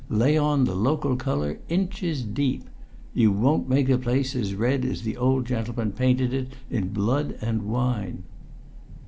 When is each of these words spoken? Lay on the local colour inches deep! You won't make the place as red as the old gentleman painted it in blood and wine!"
Lay 0.09 0.35
on 0.35 0.63
the 0.63 0.73
local 0.73 1.15
colour 1.15 1.59
inches 1.69 2.23
deep! 2.23 2.63
You 3.13 3.31
won't 3.31 3.69
make 3.69 3.85
the 3.85 3.99
place 3.99 4.35
as 4.35 4.55
red 4.55 4.83
as 4.83 5.03
the 5.03 5.15
old 5.15 5.45
gentleman 5.45 5.91
painted 5.91 6.33
it 6.33 6.53
in 6.71 6.87
blood 6.87 7.37
and 7.39 7.61
wine!" 7.67 8.23